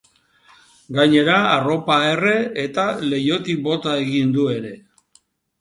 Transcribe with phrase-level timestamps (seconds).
[0.99, 4.77] Gainera, arropa erre eta leihotik bota egin du ere.